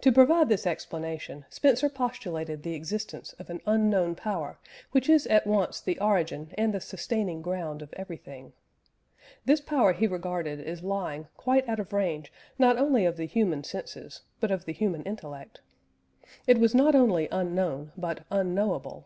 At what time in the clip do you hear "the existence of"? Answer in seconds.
2.62-3.50